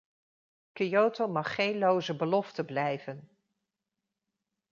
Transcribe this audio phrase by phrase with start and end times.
[0.73, 3.29] Kyoto mag geen loze belofte blijven.